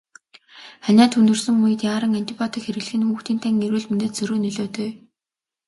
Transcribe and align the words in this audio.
Ханиад 0.85 1.11
хүндэрсэн 1.15 1.55
үед 1.65 1.81
яаран 1.91 2.13
антибиотик 2.19 2.63
хэрэглэх 2.65 2.97
нь 2.99 3.07
хүүхдийн 3.07 3.39
тань 3.41 3.63
эрүүл 3.65 3.85
мэндэд 3.89 4.13
сөрөг 4.17 4.39
нөлөөтэй. 4.43 4.91